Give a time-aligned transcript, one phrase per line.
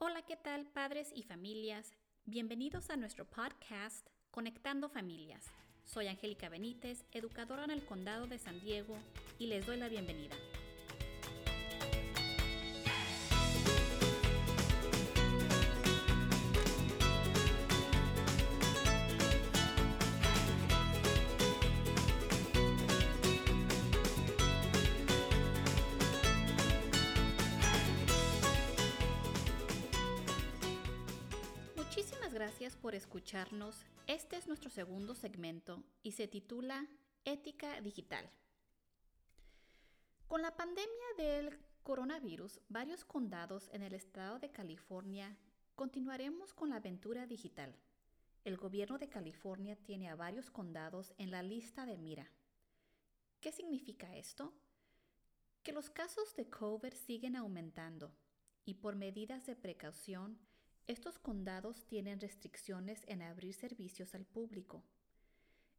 [0.00, 1.92] Hola, ¿qué tal padres y familias?
[2.24, 5.44] Bienvenidos a nuestro podcast Conectando Familias.
[5.82, 8.96] Soy Angélica Benítez, educadora en el Condado de San Diego,
[9.40, 10.36] y les doy la bienvenida.
[32.68, 33.86] Gracias por escucharnos.
[34.06, 36.86] Este es nuestro segundo segmento y se titula
[37.24, 38.30] Ética Digital.
[40.26, 45.34] Con la pandemia del coronavirus, varios condados en el estado de California
[45.76, 47.74] continuaremos con la aventura digital.
[48.44, 52.30] El gobierno de California tiene a varios condados en la lista de mira.
[53.40, 54.52] ¿Qué significa esto?
[55.62, 58.12] Que los casos de COVID siguen aumentando
[58.66, 60.38] y por medidas de precaución,
[60.88, 64.82] estos condados tienen restricciones en abrir servicios al público.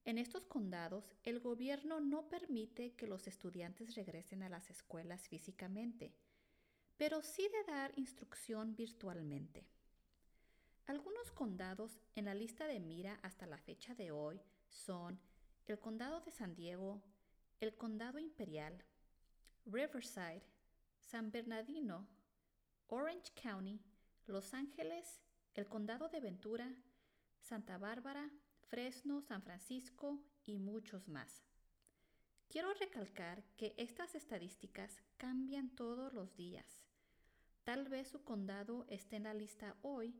[0.06, 6.14] En estos condados, el gobierno no permite que los estudiantes regresen a las escuelas físicamente,
[6.96, 9.66] pero sí de dar instrucción virtualmente.
[10.86, 15.20] Algunos condados en la lista de mira hasta la fecha de hoy son
[15.66, 17.02] el Condado de San Diego,
[17.60, 18.84] el Condado Imperial,
[19.66, 20.44] Riverside,
[21.00, 22.08] San Bernardino,
[22.88, 23.80] Orange County,
[24.30, 25.20] los Ángeles,
[25.56, 26.74] el Condado de Ventura,
[27.42, 28.30] Santa Bárbara,
[28.70, 31.44] Fresno, San Francisco y muchos más.
[32.48, 36.84] Quiero recalcar que estas estadísticas cambian todos los días.
[37.64, 40.16] Tal vez su condado esté en la lista hoy,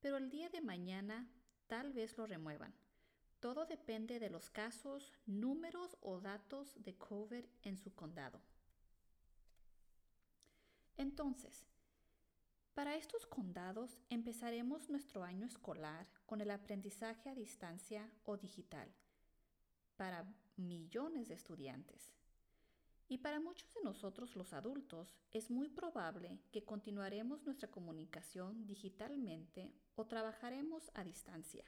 [0.00, 1.28] pero el día de mañana
[1.66, 2.74] tal vez lo remuevan.
[3.40, 8.40] Todo depende de los casos, números o datos de COVID en su condado.
[10.96, 11.66] Entonces,
[12.74, 18.92] para estos condados empezaremos nuestro año escolar con el aprendizaje a distancia o digital
[19.96, 20.26] para
[20.56, 22.12] millones de estudiantes.
[23.06, 29.72] Y para muchos de nosotros los adultos es muy probable que continuaremos nuestra comunicación digitalmente
[29.94, 31.64] o trabajaremos a distancia.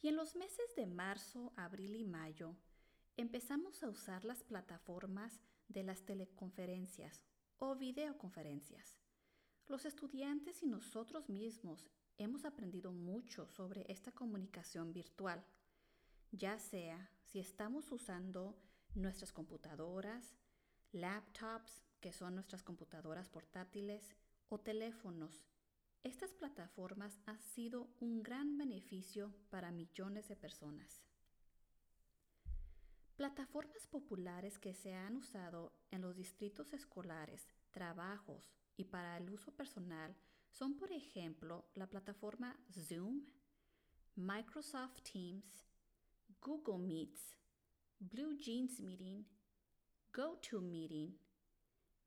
[0.00, 2.56] Y en los meses de marzo, abril y mayo
[3.16, 7.26] empezamos a usar las plataformas de las teleconferencias
[7.70, 8.98] o videoconferencias.
[9.66, 11.88] Los estudiantes y nosotros mismos
[12.18, 15.42] hemos aprendido mucho sobre esta comunicación virtual,
[16.30, 18.54] ya sea si estamos usando
[18.94, 20.36] nuestras computadoras,
[20.92, 24.14] laptops, que son nuestras computadoras portátiles,
[24.48, 25.46] o teléfonos.
[26.02, 31.00] Estas plataformas han sido un gran beneficio para millones de personas.
[33.16, 39.52] Plataformas populares que se han usado en los distritos escolares, trabajos y para el uso
[39.52, 40.16] personal
[40.50, 43.24] son, por ejemplo, la plataforma Zoom,
[44.16, 45.64] Microsoft Teams,
[46.40, 47.36] Google Meets,
[48.00, 49.24] Blue Jeans Meeting,
[50.12, 51.18] GoToMeeting,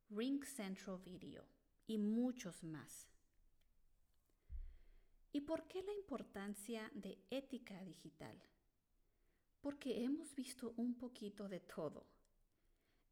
[0.10, 1.46] Ring Central Video
[1.88, 3.08] y muchos más.
[5.32, 8.42] ¿Y por qué la importancia de ética digital?
[9.62, 12.06] Porque hemos visto un poquito de todo.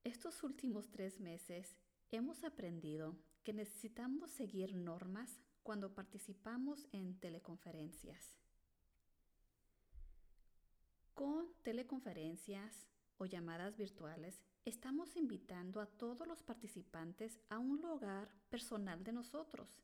[0.04, 1.76] Estos últimos tres meses
[2.12, 8.36] hemos aprendido que necesitamos seguir normas cuando participamos en teleconferencias.
[11.16, 19.04] Con teleconferencias o llamadas virtuales, estamos invitando a todos los participantes a un lugar personal
[19.04, 19.82] de nosotros.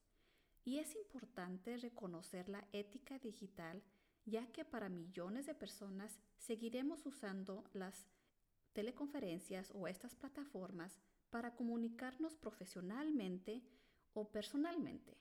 [0.63, 3.81] Y es importante reconocer la ética digital
[4.25, 8.05] ya que para millones de personas seguiremos usando las
[8.73, 10.99] teleconferencias o estas plataformas
[11.29, 13.63] para comunicarnos profesionalmente
[14.13, 15.17] o personalmente.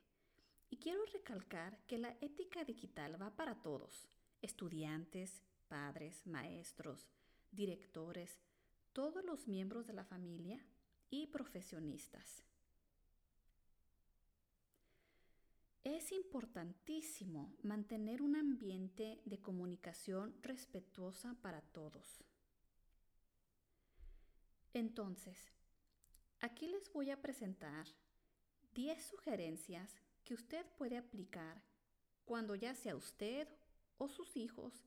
[0.68, 4.08] Y quiero recalcar que la ética digital va para todos,
[4.40, 7.08] estudiantes, padres, maestros,
[7.50, 8.40] directores,
[8.92, 10.64] todos los miembros de la familia
[11.10, 12.44] y profesionistas.
[15.84, 22.22] Es importantísimo mantener un ambiente de comunicación respetuosa para todos.
[24.74, 25.38] Entonces,
[26.40, 27.86] aquí les voy a presentar
[28.74, 31.62] 10 sugerencias que usted puede aplicar
[32.26, 33.48] cuando ya sea usted
[33.96, 34.84] o sus hijos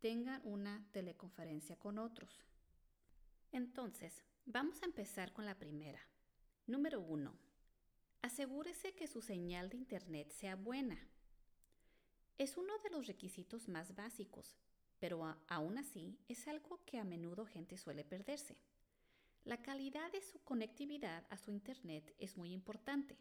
[0.00, 2.44] tengan una teleconferencia con otros.
[3.52, 6.00] Entonces, vamos a empezar con la primera.
[6.66, 7.51] Número 1
[8.22, 10.96] Asegúrese que su señal de Internet sea buena.
[12.38, 14.56] Es uno de los requisitos más básicos,
[15.00, 18.56] pero aún así es algo que a menudo gente suele perderse.
[19.42, 23.18] La calidad de su conectividad a su Internet es muy importante.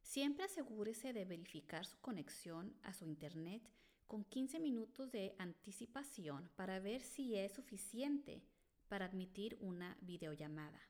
[0.00, 3.70] Siempre asegúrese de verificar su conexión a su Internet
[4.06, 8.42] con 15 minutos de anticipación para ver si es suficiente
[8.88, 10.80] para admitir una videollamada.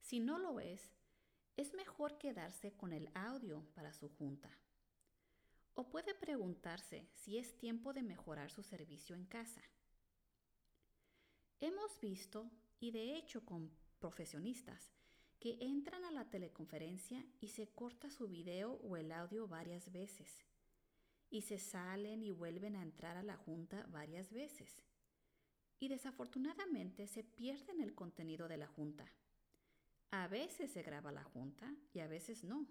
[0.00, 0.97] Si no lo es,
[1.58, 4.48] es mejor quedarse con el audio para su junta.
[5.74, 9.60] O puede preguntarse si es tiempo de mejorar su servicio en casa.
[11.58, 14.92] Hemos visto, y de hecho con profesionistas,
[15.40, 20.44] que entran a la teleconferencia y se corta su video o el audio varias veces,
[21.28, 24.84] y se salen y vuelven a entrar a la junta varias veces.
[25.80, 29.12] Y desafortunadamente se pierden el contenido de la junta.
[30.10, 32.66] A veces se graba la junta y a veces no.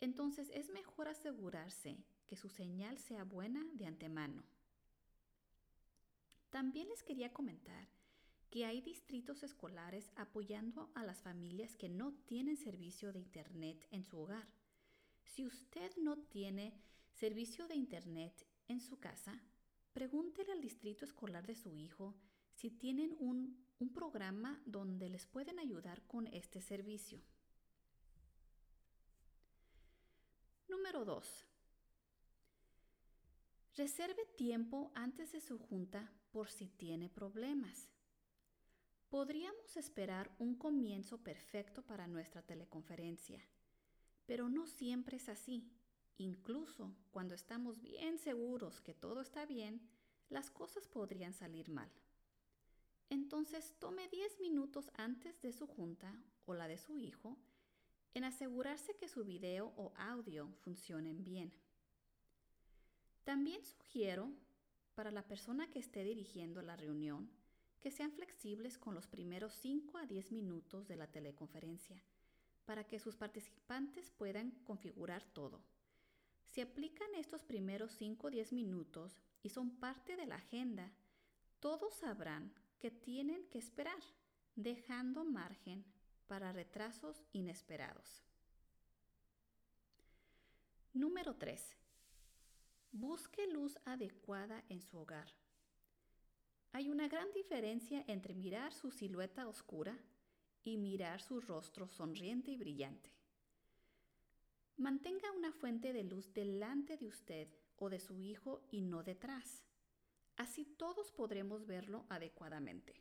[0.00, 4.44] Entonces es mejor asegurarse que su señal sea buena de antemano.
[6.50, 7.88] También les quería comentar
[8.50, 14.04] que hay distritos escolares apoyando a las familias que no tienen servicio de Internet en
[14.04, 14.46] su hogar.
[15.24, 16.72] Si usted no tiene
[17.12, 19.42] servicio de Internet en su casa,
[19.92, 22.14] pregúntele al distrito escolar de su hijo
[22.54, 27.20] si tienen un, un programa donde les pueden ayudar con este servicio.
[30.68, 31.46] Número 2.
[33.76, 37.90] Reserve tiempo antes de su junta por si tiene problemas.
[39.10, 43.40] Podríamos esperar un comienzo perfecto para nuestra teleconferencia,
[44.24, 45.70] pero no siempre es así.
[46.16, 49.86] Incluso cuando estamos bien seguros que todo está bien,
[50.30, 51.90] las cosas podrían salir mal.
[53.08, 56.12] Entonces tome 10 minutos antes de su junta
[56.44, 57.36] o la de su hijo
[58.14, 61.52] en asegurarse que su video o audio funcionen bien.
[63.24, 64.32] También sugiero,
[64.94, 67.30] para la persona que esté dirigiendo la reunión,
[67.80, 72.02] que sean flexibles con los primeros 5 a 10 minutos de la teleconferencia,
[72.64, 75.60] para que sus participantes puedan configurar todo.
[76.48, 80.90] Si aplican estos primeros 5 o 10 minutos y son parte de la agenda,
[81.60, 84.02] todos sabrán que tienen que esperar,
[84.54, 85.84] dejando margen
[86.26, 88.22] para retrasos inesperados.
[90.92, 91.76] Número 3.
[92.92, 95.28] Busque luz adecuada en su hogar.
[96.72, 99.98] Hay una gran diferencia entre mirar su silueta oscura
[100.64, 103.10] y mirar su rostro sonriente y brillante.
[104.76, 109.62] Mantenga una fuente de luz delante de usted o de su hijo y no detrás.
[110.36, 112.94] Así todos podremos verlo adecuadamente.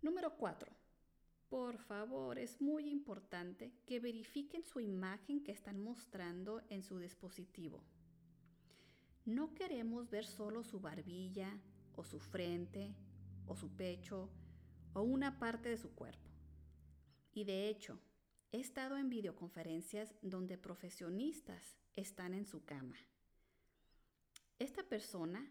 [0.00, 0.72] Número 4.
[1.48, 7.82] Por favor, es muy importante que verifiquen su imagen que están mostrando en su dispositivo.
[9.24, 11.58] No queremos ver solo su barbilla
[11.96, 12.94] o su frente
[13.46, 14.30] o su pecho
[14.92, 16.30] o una parte de su cuerpo.
[17.32, 17.98] Y de hecho,
[18.52, 22.96] he estado en videoconferencias donde profesionistas están en su cama.
[24.58, 25.48] Esta persona,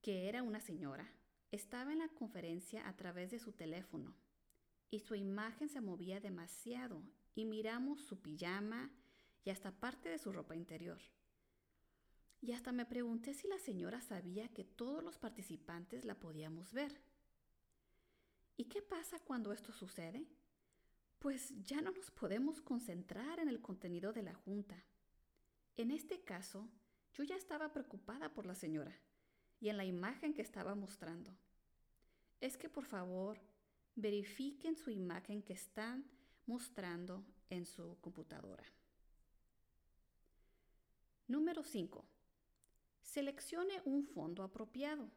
[0.00, 1.08] que era una señora,
[1.52, 4.16] estaba en la conferencia a través de su teléfono
[4.90, 7.00] y su imagen se movía demasiado
[7.36, 8.90] y miramos su pijama
[9.44, 11.00] y hasta parte de su ropa interior.
[12.40, 17.00] Y hasta me pregunté si la señora sabía que todos los participantes la podíamos ver.
[18.56, 20.26] ¿Y qué pasa cuando esto sucede?
[21.20, 24.84] Pues ya no nos podemos concentrar en el contenido de la junta.
[25.76, 26.68] En este caso,
[27.14, 28.98] yo ya estaba preocupada por la señora
[29.60, 31.36] y en la imagen que estaba mostrando.
[32.40, 33.38] Es que por favor,
[33.94, 36.04] verifiquen su imagen que están
[36.46, 38.64] mostrando en su computadora.
[41.28, 42.04] Número 5.
[43.02, 45.10] Seleccione un fondo apropiado.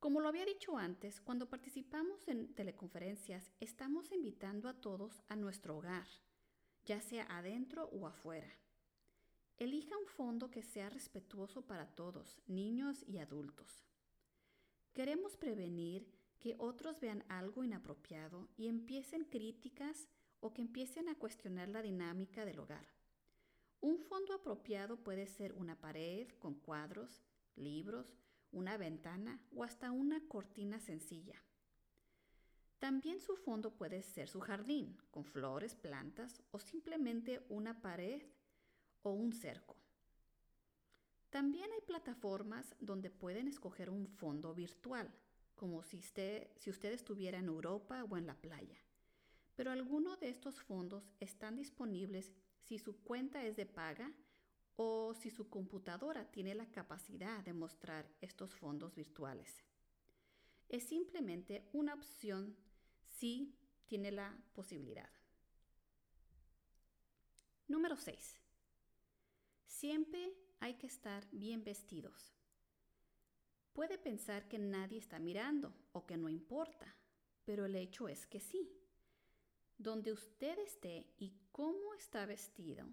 [0.00, 5.76] Como lo había dicho antes, cuando participamos en teleconferencias, estamos invitando a todos a nuestro
[5.76, 6.08] hogar,
[6.84, 8.52] ya sea adentro o afuera.
[9.62, 13.86] Elija un fondo que sea respetuoso para todos, niños y adultos.
[14.92, 16.04] Queremos prevenir
[16.40, 20.08] que otros vean algo inapropiado y empiecen críticas
[20.40, 22.88] o que empiecen a cuestionar la dinámica del hogar.
[23.80, 27.22] Un fondo apropiado puede ser una pared con cuadros,
[27.54, 28.16] libros,
[28.50, 31.40] una ventana o hasta una cortina sencilla.
[32.80, 38.24] También su fondo puede ser su jardín, con flores, plantas o simplemente una pared
[39.02, 39.76] o un cerco.
[41.30, 45.10] También hay plataformas donde pueden escoger un fondo virtual,
[45.54, 48.78] como si usted, si estuviera en Europa o en la playa.
[49.56, 52.32] Pero algunos de estos fondos están disponibles
[52.64, 54.12] si su cuenta es de paga
[54.76, 59.62] o si su computadora tiene la capacidad de mostrar estos fondos virtuales.
[60.68, 62.56] Es simplemente una opción
[63.06, 63.54] si
[63.86, 65.10] tiene la posibilidad.
[67.68, 68.41] Número 6.
[69.82, 72.32] Siempre hay que estar bien vestidos.
[73.72, 76.94] Puede pensar que nadie está mirando o que no importa,
[77.44, 78.70] pero el hecho es que sí.
[79.78, 82.86] Donde usted esté y cómo está vestido,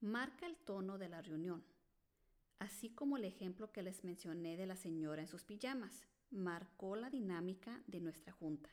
[0.00, 1.64] marca el tono de la reunión,
[2.60, 7.10] así como el ejemplo que les mencioné de la señora en sus pijamas, marcó la
[7.10, 8.70] dinámica de nuestra junta.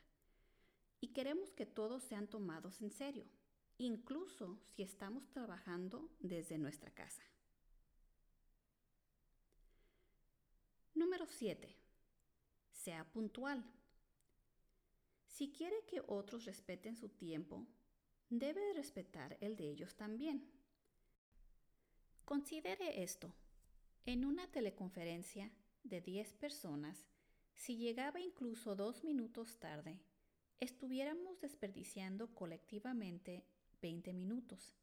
[1.01, 3.25] Y queremos que todos sean tomados en serio,
[3.79, 7.23] incluso si estamos trabajando desde nuestra casa.
[10.97, 11.75] Número 7.
[12.71, 13.63] Sea puntual.
[15.27, 17.67] Si quiere que otros respeten su tiempo,
[18.31, 20.51] debe respetar el de ellos también.
[22.25, 23.31] Considere esto.
[24.07, 25.51] En una teleconferencia
[25.83, 27.05] de 10 personas,
[27.53, 29.99] si llegaba incluso dos minutos tarde,
[30.59, 33.45] estuviéramos desperdiciando colectivamente
[33.83, 34.75] 20 minutos.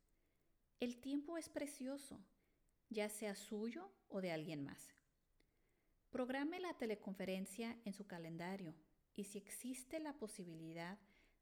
[0.79, 2.25] El tiempo es precioso,
[2.89, 4.94] ya sea suyo o de alguien más.
[6.15, 8.73] Programe la teleconferencia en su calendario
[9.17, 10.97] y si existe la posibilidad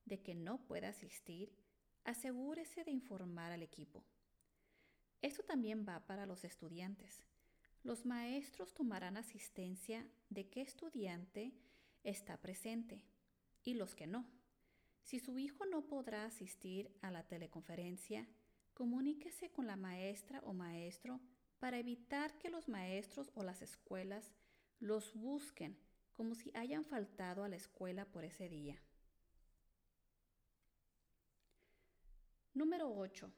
[0.06, 1.54] de que no pueda asistir,
[2.04, 4.02] asegúrese de informar al equipo.
[5.20, 7.22] Esto también va para los estudiantes.
[7.82, 11.52] Los maestros tomarán asistencia de qué estudiante
[12.02, 13.04] está presente
[13.64, 14.24] y los que no.
[15.02, 18.26] Si su hijo no podrá asistir a la teleconferencia,
[18.72, 21.20] comuníquese con la maestra o maestro
[21.58, 24.32] para evitar que los maestros o las escuelas
[24.82, 25.78] los busquen
[26.12, 28.82] como si hayan faltado a la escuela por ese día.
[32.52, 33.32] Número 8.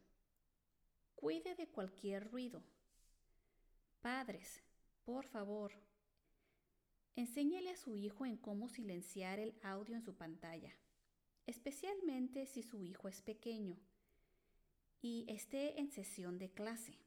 [1.14, 2.64] Cuide de cualquier ruido.
[4.00, 4.62] Padres,
[5.04, 5.72] por favor,
[7.14, 10.72] enséñele a su hijo en cómo silenciar el audio en su pantalla,
[11.46, 13.78] especialmente si su hijo es pequeño
[15.02, 17.03] y esté en sesión de clase.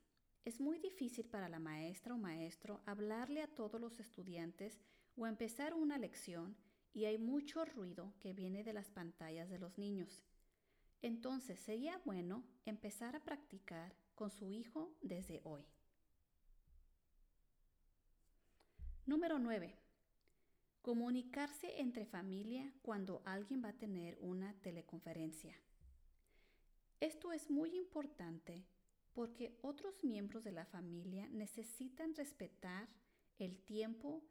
[0.48, 4.80] Es muy difícil para la maestra o maestro hablarle a todos los estudiantes
[5.18, 6.56] o empezar una lección
[6.94, 10.24] y hay mucho ruido que viene de las pantallas de los niños.
[11.02, 15.66] Entonces sería bueno empezar a practicar con su hijo desde hoy.
[19.06, 19.76] Número 9.
[20.82, 25.60] Comunicarse entre familia cuando alguien va a tener una teleconferencia.
[27.02, 28.64] Esto es muy importante
[29.18, 32.88] porque otros miembros de la familia necesitan respetar
[33.40, 34.24] el tiempo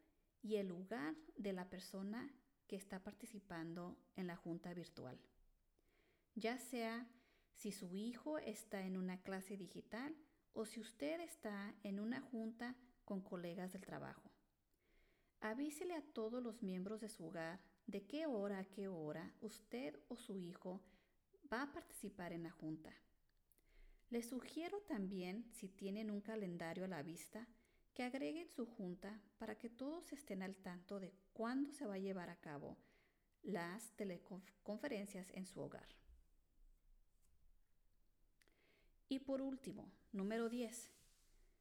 [0.42, 2.32] y el lugar de la persona
[2.68, 5.18] que está participando en la junta virtual.
[6.36, 7.04] Ya sea
[7.56, 10.14] si su hijo está en una clase digital
[10.52, 14.30] o si usted está en una junta con colegas del trabajo.
[15.40, 19.98] Avísele a todos los miembros de su hogar de qué hora a qué hora usted
[20.06, 20.80] o su hijo
[21.52, 22.94] va a participar en la junta.
[24.10, 27.46] Les sugiero también, si tienen un calendario a la vista,
[27.92, 31.98] que agreguen su junta para que todos estén al tanto de cuándo se va a
[31.98, 32.76] llevar a cabo
[33.42, 35.88] las teleconferencias en su hogar.
[39.08, 40.90] Y por último, número 10,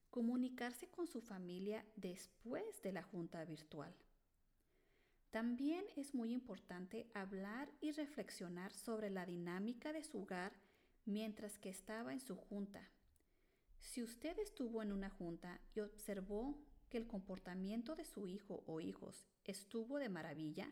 [0.09, 3.95] comunicarse con su familia después de la junta virtual.
[5.31, 10.53] También es muy importante hablar y reflexionar sobre la dinámica de su hogar
[11.05, 12.91] mientras que estaba en su junta
[13.85, 16.57] si usted estuvo en una junta y observó
[16.89, 20.69] que el comportamiento de su hijo o hijos estuvo de maravilla,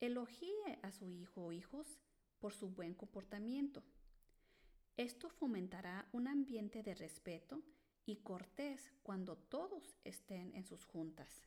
[0.00, 2.00] elogie a su hijo o hijos
[2.40, 3.84] por su buen comportamiento.
[4.96, 7.62] Esto fomentará un ambiente de respeto
[8.06, 11.46] y cortés cuando todos estén en sus juntas.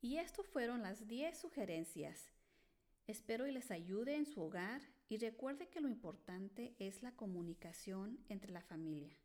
[0.00, 2.35] Y esto fueron las 10 sugerencias.
[3.06, 8.18] Espero y les ayude en su hogar y recuerde que lo importante es la comunicación
[8.28, 9.16] entre la familia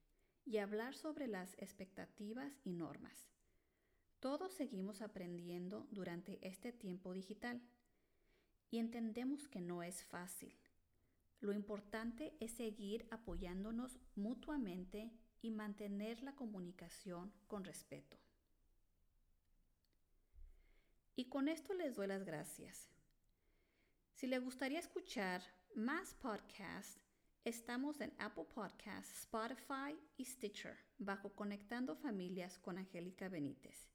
[0.46, 3.28] y hablar sobre las expectativas y normas.
[4.20, 7.60] Todos seguimos aprendiendo durante este tiempo digital
[8.70, 10.56] y entendemos que no es fácil.
[11.40, 15.12] Lo importante es seguir apoyándonos mutuamente
[15.42, 18.18] y mantener la comunicación con respeto.
[21.16, 22.91] Y con esto les doy las gracias.
[24.22, 25.42] Si le gustaría escuchar
[25.74, 27.02] más podcasts,
[27.44, 33.90] estamos en Apple Podcasts, Spotify y Stitcher bajo Conectando Familias con Angélica Benítez.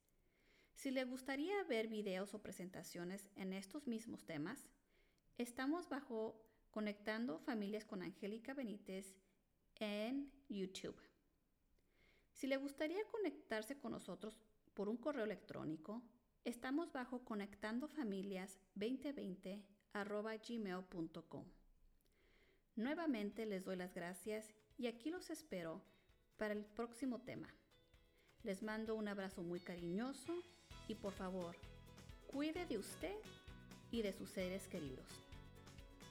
[0.75, 4.68] Si le gustaría ver videos o presentaciones en estos mismos temas,
[5.38, 9.14] estamos bajo Conectando Familias con Angélica Benítez
[9.76, 11.00] en YouTube.
[12.33, 14.40] Si le gustaría conectarse con nosotros
[14.75, 16.02] por un correo electrónico,
[16.42, 21.44] estamos bajo conectandofamilias2020 arroba gmail.com.
[22.76, 25.82] Nuevamente les doy las gracias y aquí los espero
[26.36, 27.48] para el próximo tema.
[28.42, 30.34] Les mando un abrazo muy cariñoso
[30.86, 31.56] y por favor,
[32.26, 33.16] cuide de usted
[33.90, 35.08] y de sus seres queridos.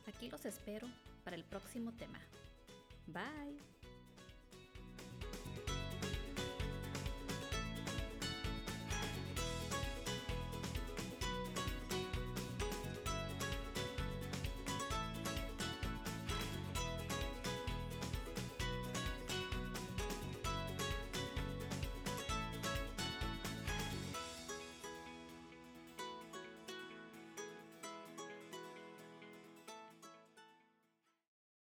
[0.08, 0.88] Aquí los espero
[1.24, 2.20] para el próximo tema.
[3.08, 3.75] Bye.